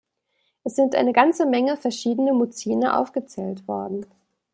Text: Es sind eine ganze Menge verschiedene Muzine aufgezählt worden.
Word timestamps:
Es 0.63 0.75
sind 0.77 0.95
eine 0.95 1.13
ganze 1.13 1.45
Menge 1.45 1.77
verschiedene 1.77 2.33
Muzine 2.33 2.97
aufgezählt 2.97 3.67
worden. 3.67 4.07